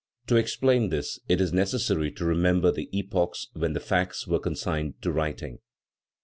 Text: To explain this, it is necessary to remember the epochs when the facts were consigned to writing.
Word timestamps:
To 0.25 0.35
explain 0.35 0.89
this, 0.89 1.19
it 1.29 1.39
is 1.39 1.53
necessary 1.53 2.11
to 2.13 2.25
remember 2.25 2.71
the 2.71 2.89
epochs 2.91 3.49
when 3.53 3.73
the 3.73 3.79
facts 3.79 4.25
were 4.25 4.39
consigned 4.39 4.99
to 5.03 5.11
writing. 5.11 5.59